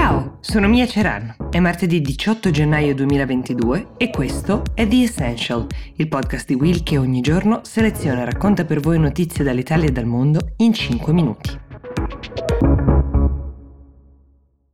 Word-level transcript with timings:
Ciao, 0.00 0.38
sono 0.42 0.68
Mia 0.68 0.86
Ceran. 0.86 1.48
È 1.50 1.58
martedì 1.58 2.00
18 2.00 2.52
gennaio 2.52 2.94
2022 2.94 3.94
e 3.96 4.10
questo 4.10 4.62
è 4.72 4.86
The 4.86 5.02
Essential, 5.02 5.66
il 5.96 6.06
podcast 6.06 6.46
di 6.46 6.54
Will 6.54 6.84
che 6.84 6.98
ogni 6.98 7.20
giorno 7.20 7.62
seleziona 7.64 8.22
e 8.22 8.24
racconta 8.26 8.64
per 8.64 8.78
voi 8.78 9.00
notizie 9.00 9.42
dall'Italia 9.42 9.88
e 9.88 9.90
dal 9.90 10.04
mondo 10.04 10.52
in 10.58 10.72
5 10.72 11.12
minuti. 11.12 11.60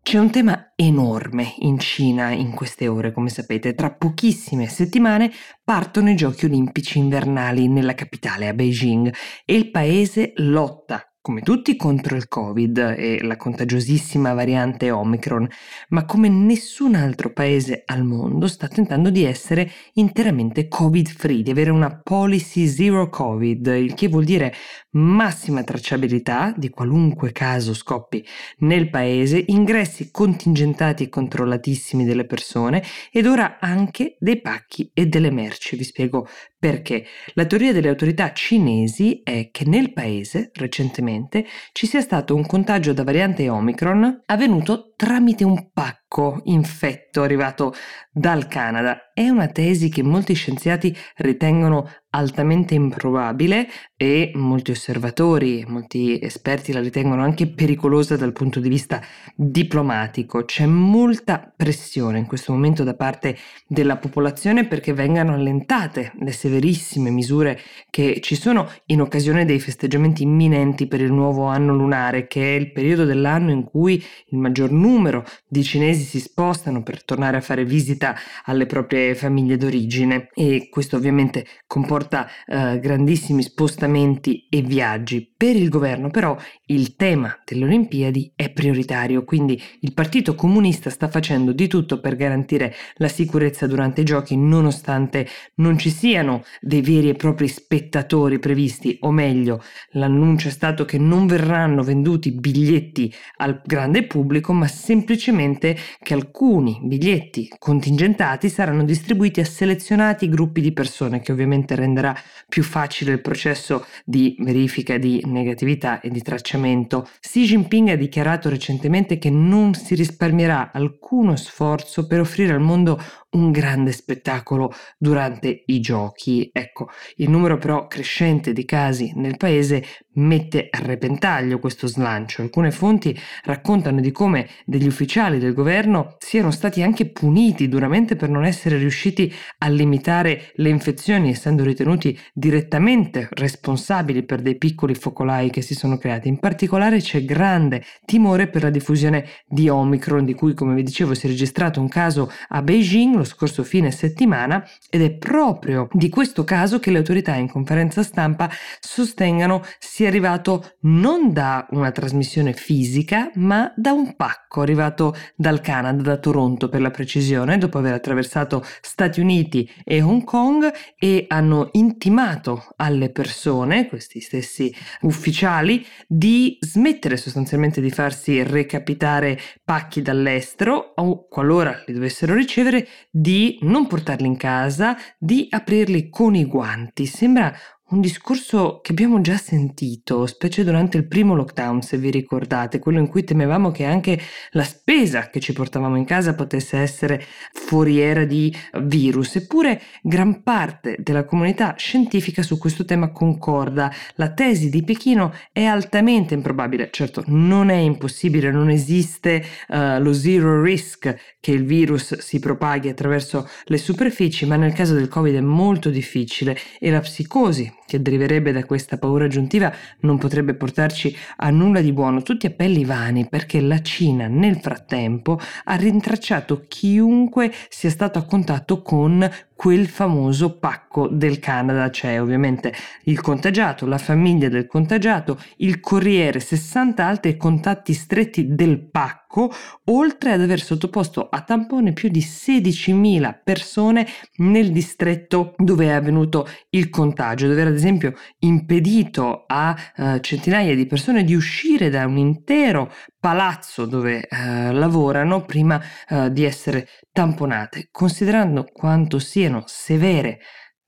C'è 0.02 0.18
un 0.18 0.30
tema 0.30 0.72
enorme 0.76 1.54
in 1.60 1.78
Cina 1.78 2.30
in 2.30 2.50
queste 2.50 2.86
ore, 2.86 3.10
come 3.10 3.30
sapete. 3.30 3.74
Tra 3.74 3.94
pochissime 3.94 4.68
settimane 4.68 5.32
partono 5.64 6.10
i 6.10 6.16
giochi 6.16 6.44
olimpici 6.44 6.98
invernali 6.98 7.66
nella 7.66 7.94
capitale, 7.94 8.46
a 8.46 8.52
Beijing, 8.52 9.10
e 9.46 9.54
il 9.54 9.70
paese 9.70 10.34
lotta 10.36 11.08
come 11.24 11.40
tutti 11.40 11.74
contro 11.74 12.16
il 12.16 12.28
Covid 12.28 12.96
e 12.98 13.22
la 13.22 13.38
contagiosissima 13.38 14.34
variante 14.34 14.90
Omicron, 14.90 15.48
ma 15.88 16.04
come 16.04 16.28
nessun 16.28 16.94
altro 16.94 17.32
paese 17.32 17.82
al 17.86 18.04
mondo 18.04 18.46
sta 18.46 18.68
tentando 18.68 19.08
di 19.08 19.24
essere 19.24 19.70
interamente 19.94 20.68
Covid-free, 20.68 21.40
di 21.40 21.50
avere 21.50 21.70
una 21.70 21.98
policy 21.98 22.66
zero 22.66 23.08
Covid, 23.08 23.68
il 23.68 23.94
che 23.94 24.08
vuol 24.08 24.24
dire 24.24 24.52
massima 24.90 25.64
tracciabilità 25.64 26.52
di 26.54 26.68
qualunque 26.68 27.32
caso 27.32 27.72
scoppi 27.72 28.22
nel 28.58 28.90
paese, 28.90 29.42
ingressi 29.46 30.10
contingentati 30.10 31.04
e 31.04 31.08
controllatissimi 31.08 32.04
delle 32.04 32.26
persone 32.26 32.82
ed 33.10 33.24
ora 33.26 33.56
anche 33.60 34.16
dei 34.18 34.42
pacchi 34.42 34.90
e 34.92 35.06
delle 35.06 35.30
merci. 35.30 35.74
Vi 35.74 35.84
spiego 35.84 36.28
perché. 36.58 37.06
La 37.32 37.46
teoria 37.46 37.72
delle 37.72 37.88
autorità 37.88 38.32
cinesi 38.32 39.22
è 39.22 39.48
che 39.50 39.64
nel 39.66 39.92
paese 39.92 40.50
recentemente 40.54 41.13
recentemente 41.14 41.46
ci 41.72 41.86
sia 41.86 42.00
stato 42.00 42.34
un 42.34 42.44
contagio 42.46 42.92
da 42.92 43.04
variante 43.04 43.48
Omicron 43.48 44.22
avvenuto 44.26 44.92
tramite 44.96 45.44
un 45.44 45.70
pacco 45.72 46.03
infetto 46.44 47.22
arrivato 47.22 47.74
dal 48.12 48.46
Canada. 48.46 49.10
È 49.12 49.28
una 49.28 49.48
tesi 49.48 49.88
che 49.88 50.02
molti 50.02 50.34
scienziati 50.34 50.96
ritengono 51.16 51.88
altamente 52.10 52.74
improbabile 52.74 53.66
e 53.96 54.30
molti 54.34 54.70
osservatori, 54.70 55.64
molti 55.66 56.20
esperti 56.20 56.72
la 56.72 56.80
ritengono 56.80 57.22
anche 57.22 57.48
pericolosa 57.48 58.16
dal 58.16 58.32
punto 58.32 58.60
di 58.60 58.68
vista 58.68 59.02
diplomatico. 59.34 60.44
C'è 60.44 60.66
molta 60.66 61.52
pressione 61.56 62.18
in 62.18 62.26
questo 62.26 62.52
momento 62.52 62.84
da 62.84 62.94
parte 62.94 63.36
della 63.66 63.96
popolazione 63.96 64.66
perché 64.66 64.92
vengano 64.92 65.34
allentate 65.34 66.12
le 66.20 66.32
severissime 66.32 67.10
misure 67.10 67.58
che 67.90 68.20
ci 68.20 68.36
sono 68.36 68.68
in 68.86 69.00
occasione 69.00 69.44
dei 69.44 69.58
festeggiamenti 69.58 70.22
imminenti 70.22 70.86
per 70.86 71.00
il 71.00 71.12
nuovo 71.12 71.46
anno 71.46 71.74
lunare, 71.74 72.28
che 72.28 72.54
è 72.54 72.58
il 72.58 72.70
periodo 72.70 73.04
dell'anno 73.04 73.50
in 73.50 73.64
cui 73.64 74.02
il 74.28 74.38
maggior 74.38 74.70
numero 74.70 75.24
di 75.48 75.64
cinesi 75.64 76.03
si 76.04 76.20
spostano 76.20 76.82
per 76.82 77.04
tornare 77.04 77.36
a 77.36 77.40
fare 77.40 77.64
visita 77.64 78.14
alle 78.44 78.66
proprie 78.66 79.14
famiglie 79.14 79.56
d'origine 79.56 80.28
e 80.34 80.68
questo 80.70 80.96
ovviamente 80.96 81.46
comporta 81.66 82.28
eh, 82.46 82.78
grandissimi 82.78 83.42
spostamenti 83.42 84.46
e 84.48 84.62
viaggi. 84.62 85.32
Per 85.36 85.56
il 85.56 85.68
governo 85.68 86.10
però 86.10 86.36
il 86.66 86.96
tema 86.96 87.36
delle 87.44 87.64
Olimpiadi 87.64 88.32
è 88.36 88.50
prioritario, 88.50 89.24
quindi 89.24 89.60
il 89.80 89.92
Partito 89.92 90.34
Comunista 90.34 90.90
sta 90.90 91.08
facendo 91.08 91.52
di 91.52 91.66
tutto 91.66 92.00
per 92.00 92.16
garantire 92.16 92.74
la 92.96 93.08
sicurezza 93.08 93.66
durante 93.66 94.02
i 94.02 94.04
giochi 94.04 94.36
nonostante 94.36 95.26
non 95.56 95.78
ci 95.78 95.90
siano 95.90 96.44
dei 96.60 96.82
veri 96.82 97.08
e 97.08 97.14
propri 97.14 97.48
spettatori 97.48 98.38
previsti, 98.38 98.96
o 99.00 99.10
meglio, 99.10 99.62
l'annuncio 99.92 100.48
è 100.48 100.50
stato 100.50 100.84
che 100.84 100.98
non 100.98 101.26
verranno 101.26 101.82
venduti 101.82 102.32
biglietti 102.32 103.12
al 103.36 103.60
grande 103.64 104.04
pubblico, 104.04 104.52
ma 104.52 104.66
semplicemente 104.66 105.76
che 106.02 106.14
alcuni 106.14 106.78
biglietti 106.82 107.52
contingentati 107.58 108.48
saranno 108.48 108.84
distribuiti 108.84 109.40
a 109.40 109.44
selezionati 109.44 110.28
gruppi 110.28 110.60
di 110.60 110.72
persone 110.72 111.20
che 111.20 111.32
ovviamente 111.32 111.74
renderà 111.74 112.14
più 112.48 112.62
facile 112.62 113.12
il 113.12 113.20
processo 113.20 113.86
di 114.04 114.36
verifica 114.38 114.98
di 114.98 115.22
negatività 115.26 116.00
e 116.00 116.10
di 116.10 116.22
tracciamento. 116.22 117.08
Xi 117.20 117.44
Jinping 117.44 117.88
ha 117.90 117.96
dichiarato 117.96 118.48
recentemente 118.48 119.18
che 119.18 119.30
non 119.30 119.74
si 119.74 119.94
risparmierà 119.94 120.70
alcuno 120.72 121.36
sforzo 121.36 122.06
per 122.06 122.20
offrire 122.20 122.52
al 122.52 122.60
mondo 122.60 123.00
un 123.34 123.50
grande 123.50 123.92
spettacolo 123.92 124.72
durante 124.96 125.64
i 125.66 125.80
giochi. 125.80 126.48
Ecco, 126.52 126.88
il 127.16 127.30
numero 127.30 127.58
però 127.58 127.86
crescente 127.86 128.52
di 128.52 128.64
casi 128.64 129.12
nel 129.16 129.36
paese 129.36 129.84
mette 130.14 130.68
a 130.70 130.78
repentaglio 130.78 131.58
questo 131.58 131.86
slancio. 131.86 132.42
Alcune 132.42 132.70
fonti 132.70 133.18
raccontano 133.42 134.00
di 134.00 134.12
come 134.12 134.48
degli 134.64 134.86
ufficiali 134.86 135.38
del 135.38 135.52
governo 135.52 135.73
siano 136.18 136.50
stati 136.50 136.82
anche 136.82 137.10
puniti 137.10 137.68
duramente 137.68 138.16
per 138.16 138.28
non 138.28 138.44
essere 138.44 138.78
riusciti 138.78 139.32
a 139.58 139.68
limitare 139.68 140.52
le 140.54 140.68
infezioni, 140.68 141.30
essendo 141.30 141.64
ritenuti 141.64 142.18
direttamente 142.32 143.28
responsabili 143.30 144.24
per 144.24 144.40
dei 144.40 144.56
piccoli 144.56 144.94
focolai 144.94 145.50
che 145.50 145.62
si 145.62 145.74
sono 145.74 145.98
creati. 145.98 146.28
In 146.28 146.38
particolare 146.38 146.98
c'è 146.98 147.24
grande 147.24 147.82
timore 148.04 148.48
per 148.48 148.62
la 148.62 148.70
diffusione 148.70 149.26
di 149.46 149.68
Omicron, 149.68 150.24
di 150.24 150.34
cui 150.34 150.54
come 150.54 150.74
vi 150.74 150.82
dicevo 150.82 151.14
si 151.14 151.26
è 151.26 151.28
registrato 151.28 151.80
un 151.80 151.88
caso 151.88 152.30
a 152.48 152.62
Beijing 152.62 153.14
lo 153.14 153.24
scorso 153.24 153.64
fine 153.64 153.90
settimana 153.90 154.64
ed 154.90 155.02
è 155.02 155.12
proprio 155.12 155.88
di 155.92 156.08
questo 156.08 156.44
caso 156.44 156.78
che 156.78 156.90
le 156.90 156.98
autorità 156.98 157.34
in 157.34 157.48
conferenza 157.48 158.02
stampa 158.02 158.50
sostengano 158.80 159.62
sia 159.78 160.08
arrivato 160.08 160.76
non 160.82 161.32
da 161.32 161.66
una 161.70 161.90
trasmissione 161.90 162.52
fisica 162.52 163.30
ma 163.34 163.72
da 163.76 163.92
un 163.92 164.14
pacco 164.16 164.60
arrivato 164.60 165.14
dal 165.36 165.60
Canada, 165.64 166.02
da 166.02 166.16
Toronto 166.18 166.68
per 166.68 166.80
la 166.80 166.90
precisione, 166.90 167.58
dopo 167.58 167.78
aver 167.78 167.94
attraversato 167.94 168.62
Stati 168.80 169.18
Uniti 169.18 169.68
e 169.82 170.02
Hong 170.02 170.22
Kong 170.22 170.70
e 170.96 171.24
hanno 171.28 171.70
intimato 171.72 172.68
alle 172.76 173.10
persone, 173.10 173.88
questi 173.88 174.20
stessi 174.20 174.72
ufficiali, 175.00 175.84
di 176.06 176.58
smettere 176.60 177.16
sostanzialmente 177.16 177.80
di 177.80 177.90
farsi 177.90 178.42
recapitare 178.42 179.40
pacchi 179.64 180.02
dall'estero 180.02 180.92
o 180.96 181.26
qualora 181.26 181.82
li 181.86 181.94
dovessero 181.94 182.34
ricevere 182.34 182.86
di 183.10 183.58
non 183.62 183.86
portarli 183.86 184.26
in 184.26 184.36
casa, 184.36 184.96
di 185.18 185.46
aprirli 185.48 186.10
con 186.10 186.34
i 186.34 186.44
guanti. 186.44 187.06
Sembra 187.06 187.52
un 187.90 188.00
discorso 188.00 188.80
che 188.82 188.92
abbiamo 188.92 189.20
già 189.20 189.36
sentito, 189.36 190.24
specie 190.26 190.64
durante 190.64 190.96
il 190.96 191.06
primo 191.06 191.34
lockdown, 191.34 191.82
se 191.82 191.98
vi 191.98 192.10
ricordate, 192.10 192.78
quello 192.78 192.98
in 192.98 193.08
cui 193.08 193.24
temevamo 193.24 193.70
che 193.70 193.84
anche 193.84 194.18
la 194.52 194.64
spesa 194.64 195.28
che 195.28 195.38
ci 195.38 195.52
portavamo 195.52 195.96
in 195.96 196.06
casa 196.06 196.34
potesse 196.34 196.78
essere 196.78 197.22
foriera 197.52 198.24
di 198.24 198.54
virus. 198.84 199.36
Eppure 199.36 199.82
gran 200.02 200.42
parte 200.42 200.96
della 200.98 201.24
comunità 201.24 201.74
scientifica 201.76 202.42
su 202.42 202.56
questo 202.56 202.86
tema 202.86 203.12
concorda. 203.12 203.92
La 204.14 204.32
tesi 204.32 204.70
di 204.70 204.82
Pechino 204.82 205.34
è 205.52 205.64
altamente 205.64 206.32
improbabile. 206.32 206.88
Certo, 206.90 207.22
non 207.26 207.68
è 207.68 207.76
impossibile, 207.76 208.50
non 208.50 208.70
esiste 208.70 209.44
uh, 209.68 210.00
lo 210.00 210.14
zero 210.14 210.62
risk 210.62 211.14
che 211.38 211.52
il 211.52 211.66
virus 211.66 212.16
si 212.18 212.38
propaghi 212.38 212.88
attraverso 212.88 213.46
le 213.64 213.76
superfici, 213.76 214.46
ma 214.46 214.56
nel 214.56 214.72
caso 214.72 214.94
del 214.94 215.08
Covid 215.08 215.34
è 215.34 215.40
molto 215.40 215.90
difficile 215.90 216.56
e 216.78 216.90
la 216.90 217.00
psicosi 217.00 217.72
che 217.86 218.00
deriverebbe 218.00 218.52
da 218.52 218.64
questa 218.64 218.98
paura 218.98 219.24
aggiuntiva 219.24 219.72
non 220.00 220.18
potrebbe 220.18 220.54
portarci 220.54 221.14
a 221.36 221.50
nulla 221.50 221.80
di 221.80 221.92
buono. 221.92 222.22
Tutti 222.22 222.46
appelli 222.46 222.84
vani 222.84 223.26
perché 223.28 223.60
la 223.60 223.80
Cina 223.82 224.26
nel 224.26 224.56
frattempo 224.56 225.38
ha 225.64 225.74
rintracciato 225.76 226.64
chiunque 226.68 227.52
sia 227.68 227.90
stato 227.90 228.18
a 228.18 228.24
contatto 228.24 228.82
con 228.82 229.28
quel 229.54 229.86
famoso 229.88 230.58
pacco 230.58 231.08
del 231.08 231.38
Canada, 231.38 231.90
cioè 231.90 232.20
ovviamente. 232.20 232.72
Il 233.04 233.20
contagiato, 233.20 233.86
la 233.86 233.98
famiglia 233.98 234.48
del 234.48 234.66
contagiato, 234.66 235.38
il 235.58 235.80
corriere, 235.80 236.40
60 236.40 237.04
altri 237.04 237.36
contatti 237.36 237.92
stretti 237.92 238.54
del 238.54 238.80
pacco, 238.80 239.52
oltre 239.84 240.32
ad 240.32 240.40
aver 240.40 240.60
sottoposto 240.60 241.28
a 241.28 241.40
tampone 241.40 241.92
più 241.92 242.08
di 242.08 242.20
16.000 242.20 243.38
persone 243.42 244.06
nel 244.36 244.70
distretto 244.70 245.54
dove 245.56 245.86
è 245.86 245.90
avvenuto 245.90 246.48
il 246.70 246.88
contagio, 246.90 247.48
dove 247.48 247.62
ad 247.62 247.74
esempio 247.74 248.14
impedito 248.40 249.44
a 249.46 249.76
uh, 249.96 250.20
centinaia 250.20 250.74
di 250.74 250.86
persone 250.86 251.24
di 251.24 251.34
uscire 251.34 251.90
da 251.90 252.06
un 252.06 252.16
intero 252.16 252.92
palazzo 253.18 253.86
dove 253.86 254.28
uh, 254.30 254.72
lavorano 254.72 255.42
prima 255.42 255.80
uh, 256.10 256.28
di 256.28 256.44
essere 256.44 256.88
tamponate, 257.10 257.88
considerando 257.90 258.66
quanto 258.70 259.18
siano 259.44 259.64
severe 259.66 260.38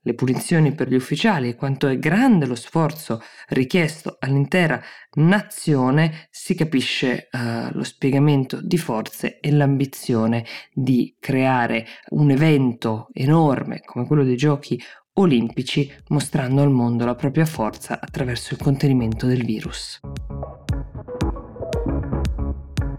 le 0.01 0.13
punizioni 0.13 0.73
per 0.73 0.87
gli 0.87 0.95
ufficiali 0.95 1.49
e 1.49 1.55
quanto 1.55 1.87
è 1.87 1.99
grande 1.99 2.45
lo 2.45 2.55
sforzo 2.55 3.21
richiesto 3.49 4.15
all'intera 4.19 4.81
nazione, 5.15 6.27
si 6.31 6.55
capisce 6.55 7.27
uh, 7.29 7.75
lo 7.75 7.83
spiegamento 7.83 8.61
di 8.61 8.77
forze 8.77 9.39
e 9.39 9.51
l'ambizione 9.51 10.45
di 10.73 11.15
creare 11.19 11.85
un 12.11 12.31
evento 12.31 13.09
enorme 13.11 13.81
come 13.81 14.07
quello 14.07 14.23
dei 14.23 14.37
giochi 14.37 14.81
olimpici 15.15 15.91
mostrando 16.07 16.61
al 16.61 16.71
mondo 16.71 17.03
la 17.03 17.15
propria 17.15 17.45
forza 17.45 17.99
attraverso 17.99 18.53
il 18.53 18.61
contenimento 18.61 19.27
del 19.27 19.43
virus. 19.43 19.99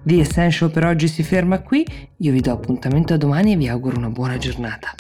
The 0.04 0.20
Essential 0.20 0.70
per 0.70 0.84
oggi 0.84 1.08
si 1.08 1.22
ferma 1.22 1.62
qui, 1.62 1.86
io 2.18 2.32
vi 2.32 2.40
do 2.40 2.52
appuntamento 2.52 3.14
a 3.14 3.16
domani 3.16 3.52
e 3.52 3.56
vi 3.56 3.68
auguro 3.68 3.96
una 3.96 4.10
buona 4.10 4.36
giornata. 4.36 4.94